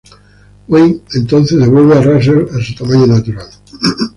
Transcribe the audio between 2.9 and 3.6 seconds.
natural.